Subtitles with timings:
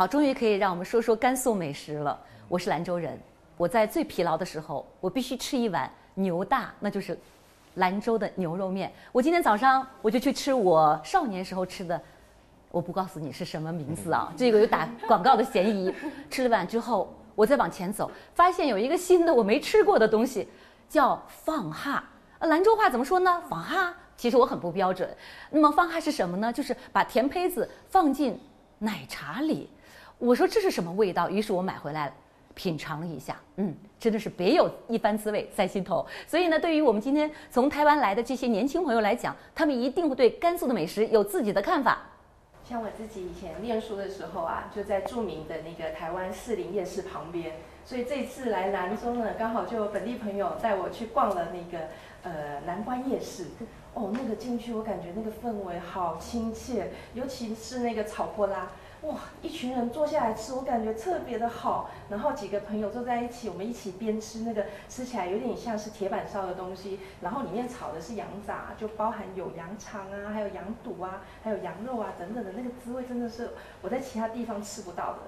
[0.00, 2.18] 好，终于可以让我们说说甘肃美食了。
[2.48, 3.20] 我是兰州人，
[3.58, 7.18] 我在最疲劳的时候，我必须吃一碗牛大，那就是
[7.74, 8.90] 兰州的牛肉面。
[9.12, 12.00] 我今天早上我就去吃我少年时候吃的，
[12.70, 15.94] 我不告诉你是什么名字啊， 这个有打广告的嫌疑。
[16.30, 20.48] 吃了碗之后，我再往前走，发现有一个新的我没吃过的东西，
[20.88, 22.02] 叫放哈。
[22.38, 23.42] 呃，兰州话怎么说呢？
[23.50, 23.94] 放哈。
[24.16, 25.14] 其实我很不标准。
[25.50, 26.50] 那么放哈是什么呢？
[26.50, 28.40] 就是把甜胚子放进
[28.78, 29.68] 奶茶里。
[30.20, 31.30] 我说这是什么味道？
[31.30, 32.12] 于是我买回来了
[32.54, 36.06] 品尝了一下，嗯，真的是别有一番滋味在心头。
[36.26, 42.00] 所以呢，对于我们今天从台湾来的这些年轻朋友来讲，他们一定会对甘肃的美食有自己的看法。
[42.62, 47.54] 像我自己以前念书的时候啊，就在著名的那个台湾士林夜市旁边，
[47.86, 51.86] 所以这次来兰州呢，刚好就有本地朋友带我去逛了那个
[52.24, 53.46] 呃南关夜市。
[53.94, 58.68] 哦，那个进去我感觉那个氛围好亲切，尤其是那个炒波拉。
[59.02, 61.90] 哇，一群人坐下来吃，我感觉特别的好。
[62.10, 67.00] 然后几个朋友坐在一起，我们一起边吃那个，吃起来有点像是铁板烧的东西。
[67.22, 75.18] 然后里面炒的是羊杂，就包含有羊肠啊，还有羊肚啊，还有羊肉啊等等的，那个滋味真的是我在其他地方吃不到的。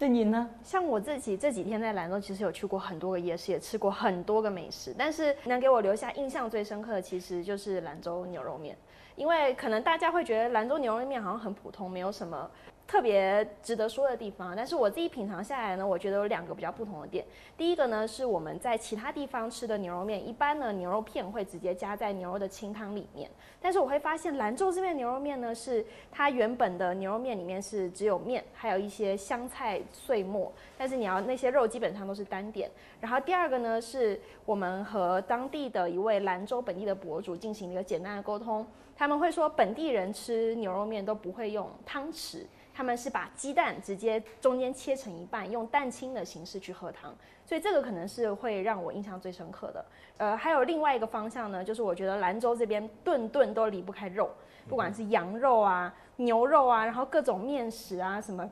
[0.00, 0.48] 那你呢？
[0.62, 8.76] 像我自己这几天在兰州，其实有去过很多个夜市，也吃过很多个美食，但是能给我留下印象最深刻的，其实就是兰州牛肉面。
[9.18, 12.48] 因为可能大家会觉得兰州牛肉面好像很普通，没有什么
[12.86, 14.54] 特别值得说的地方。
[14.54, 17.24] 但是我自己品尝下来呢，我觉得有两个比较不同的点。
[17.56, 23.28] 第一个呢，是我们在其他地方吃的牛肉面，一般呢牛肉片会直接加在牛肉的清汤里面。
[23.60, 30.52] 但是我会发现兰州这边牛肉面呢，是它原本的牛肉面里面是只有面，还有一些香菜碎末。
[30.76, 32.70] 但是你要那些肉基本上都是单点。
[33.00, 38.64] 然后第二个呢，是我们和当地的一位兰州本地的博主进行了一个简单的沟通。
[38.96, 47.16] 他他们会说，本地人吃牛肉面都不会用汤匙，他们是把鸡蛋直接中间切成一半，用蛋清的形式去喝汤。
[47.42, 49.82] 所以这个可能是会让我印象最深刻的。
[50.18, 54.28] 呃，还有另外一个方向呢，就是我觉得兰州这边顿顿都离不开肉，
[54.68, 58.46] 不管是羊肉啊、牛肉啊，然后各种面食啊什么。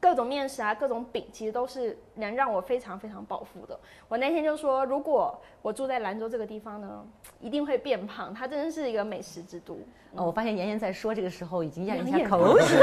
[0.00, 3.78] 各种面食啊，各种饼，其实都是能让我非常非常饱腹的。
[4.08, 7.04] 我那天就说，如果我住在兰州这个地方呢，
[7.38, 8.32] 一定会变胖。
[8.32, 9.74] 它真的是一个美食之都。
[10.14, 12.78] 哦，我发现妍妍在说这个时候已经咽了一下口水。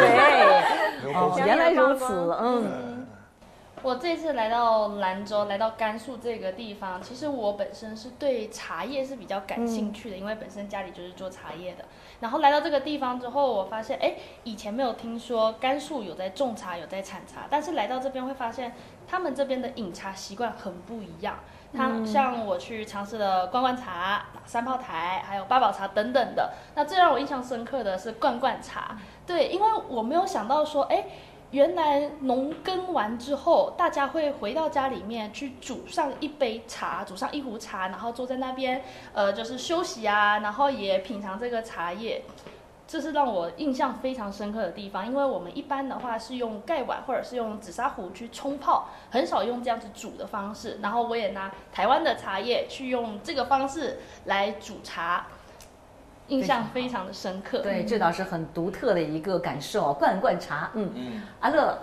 [1.16, 2.06] 哦，原来如此。
[2.40, 2.97] 嗯。
[3.88, 11.86] 我这次来到兰州，来到甘肃这个地方，其实我本身是对茶叶是比较感兴趣的，因为本身家里就是做茶叶的。
[12.20, 18.74] 然后来到这个地方之后，我发现，哎，以前没有听说甘肃有在种茶，有在产茶，但是来到这边会发现，
[19.08, 21.40] 他们这边的饮茶习惯很不一样。
[21.74, 26.52] 它像我去尝试了罐罐茶、三炮台，还有八宝茶等等的。
[26.76, 31.06] 那最让我印象深刻的是罐罐茶，对，因为我没有想到说，哎。
[31.52, 42.22] 原来农耕完之后，大家会回到家里面去煮上一杯茶，煮上一壶茶，然后坐在那边，呃，就是休息啊，然后也品尝这个茶叶，
[42.86, 45.08] 这是让我印象非常深刻的地方。
[45.08, 50.80] 因为我们一般的话是用盖碗或者是用紫砂壶去冲泡，很少用这样子煮的方式。
[50.82, 55.28] 然后我也拿台湾的茶叶去用这个方式来煮茶。
[56.28, 59.94] 印象非常的深刻，对，这倒是很独特的一个感受。
[59.94, 61.78] 罐罐茶，嗯嗯，阿乐，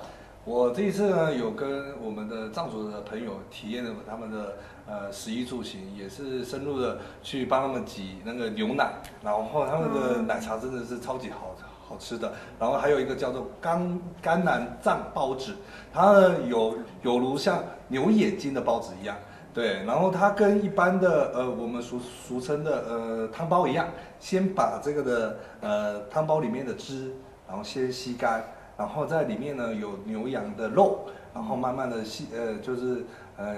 [0.45, 4.57] 我这一次呢有跟我们的藏族的朋友体验了他们的
[4.87, 11.57] 呃食衣住行，也是深入的去帮他们挤那个牛奶，然后他们的奶茶真的是超级好
[11.89, 12.33] 好吃的。
[12.59, 15.55] 然后还有一个叫做甘甘南藏包子，
[15.93, 19.17] 它呢有有如像牛眼睛的包子一样。
[19.55, 23.87] 对，然后它跟一般的呃我们俗俗称的呃汤包一样，
[24.19, 27.13] 先把这个的呃汤包里面的汁，
[27.47, 28.45] 然后先吸干，
[28.77, 33.05] 然后在里面呢有牛羊的肉，然后慢慢的细呃就是
[33.37, 33.55] 呃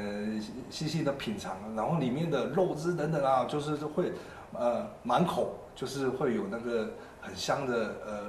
[0.68, 4.12] 细细的品尝，然后里面的肉汁等等啊，就是会
[4.52, 6.90] 呃满口就是会有那个
[7.22, 7.74] 很香的
[8.06, 8.20] 呃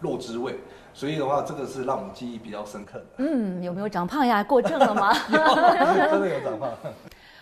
[0.00, 0.54] 肉汁味，
[0.94, 3.04] 所以的话这个是让我们记忆比较深刻的。
[3.16, 4.44] 嗯，有没有长胖呀？
[4.44, 5.12] 过正了吗？
[5.28, 6.70] 真的有长胖。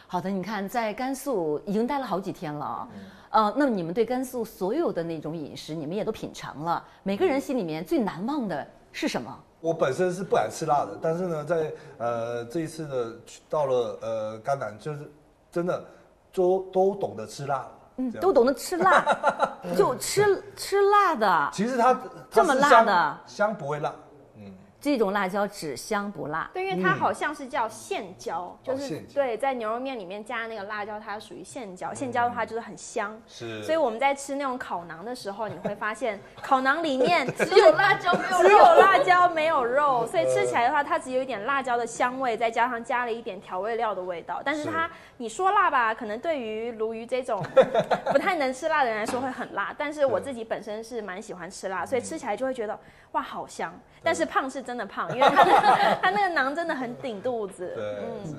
[0.08, 2.88] 好的，你看，在甘肃已经待了好几天了，
[3.30, 9.36] 呃，那么你们对甘肃所有的那种饮食，你们也都品尝了，每个人心里面最难忘的是什么？
[9.60, 13.16] 我本身是不敢吃辣的，但是呢，在呃这一次的，
[13.50, 15.10] 到了呃甘南，就是
[15.50, 15.84] 真的
[16.32, 17.66] 都都懂得吃辣，
[17.96, 19.04] 嗯，都懂得吃辣，
[19.76, 21.50] 就吃吃辣的。
[21.52, 22.00] 其实它
[22.30, 23.92] 这么辣的香不会辣。
[24.86, 26.48] 这种辣椒只香不辣。
[26.54, 31.92] 对，因为它好像是叫线椒，就是对，在牛肉面里面加那个辣椒，它属于线椒。
[31.92, 38.58] 线椒的话就是很香，是所以我们在吃那种烤馕的时候，你会发现 烤馕里面只有辣椒没有只有。
[38.58, 44.40] 辣椒没有肉，所以吃起来的话，它只有一点辣椒的香味，再加上加了一点调味料的味道。
[44.44, 47.44] 但是它，你说辣吧，可能对于鲈鱼这种
[48.12, 49.74] 不太能吃辣的人来说会很辣。
[49.76, 52.78] 但是我自己本身是蛮喜欢吃辣，所以吃起来就会觉得
[53.12, 53.74] 哇好香。
[54.02, 57.72] 但是胖是真的胖，因为它的它那个囊真的很顶肚子。
[57.74, 58.36] 对，是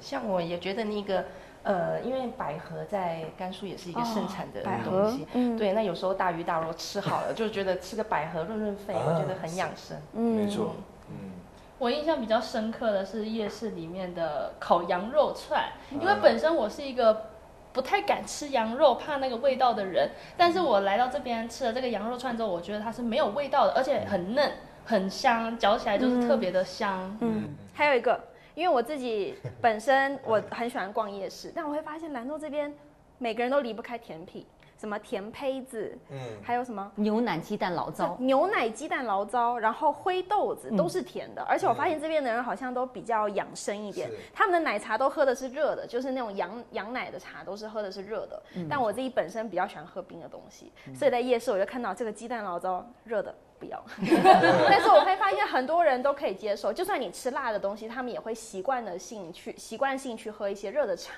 [0.00, 1.24] 像我也觉得那个。
[1.64, 5.72] 呃，因为百合在甘肃也是一个盛产的东西，嗯对。
[5.72, 9.96] 那有时候大鱼大肉吃好了，就觉得吃个百合润润肺，啊我觉得很养生。
[10.12, 10.74] 没错，
[11.08, 11.30] 嗯，
[11.78, 17.30] 我印象比较深刻的是夜市里面的烤羊肉串，嗯因为本身我是一个
[17.72, 24.52] 不太敢吃羊肉、怕那个味道的人，但是我来到这边吃了这个羊肉串之后，我觉得它是没有味道的，而且很嫩、
[24.84, 27.16] 很香，嚼起来就是特别的香。
[27.20, 28.20] 嗯，还有一个，
[28.54, 32.72] 因为我自己本身我很喜欢逛夜市，但我会发现兰州这边
[33.18, 34.44] 每个人都离不开甜品，
[34.78, 36.18] 什么甜胚子，嗯。
[36.42, 40.76] 还有什么牛奶鸡蛋醪糟，牛奶鸡蛋醪糟，然后灰豆子嗯。
[40.76, 48.42] 都是甜的，而且我发现这边的人好像都比较养生一点，他们的奶茶都喝的是热的，就是那种羊羊奶的茶都是喝的是热的。
[48.56, 48.66] 嗯。
[48.68, 53.34] 但我自己本身比较喜欢喝冰的东西，所以在夜市我就看到这个鸡蛋醪糟热的
[53.64, 53.82] 不要，
[54.68, 61.14] 但是我会发现很多人都可以接受，就算你吃辣的东西，他们也会习惯的性去习惯性去喝一些热的茶，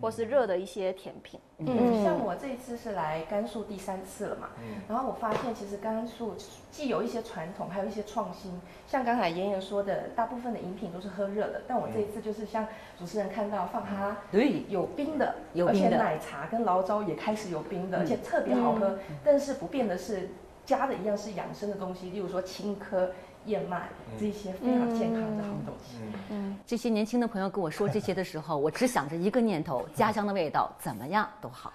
[0.00, 1.40] 或是热的一些甜品。
[1.58, 4.82] 嗯，像我这一次是来甘肃第三次了嘛，嗯。
[4.88, 6.34] 然后我发现其实甘肃
[6.70, 8.60] 既有一些传统，还有一些创新。
[8.86, 12.66] 像刚才妍妍说的，大部分的饮品都是喝热的，但我这一次就是像
[12.98, 15.86] 主持人看到放哈对，有冰的，有冰的。
[15.86, 18.98] 而且奶茶跟醪糟也开始有冰的，而且特别好喝。
[19.24, 20.28] 但是不变的是
[20.66, 23.08] 加的一样是养生的东西，例如说青稞、
[23.46, 25.96] 燕麦这些非常健康的好东西。
[26.30, 31.72] 嗯，这些年轻的朋友跟我说这些的时候，我只想着一个念头：家乡的味道怎么样都好。